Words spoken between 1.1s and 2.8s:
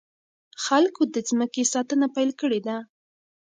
د ځمکې ساتنه پيل کړې ده.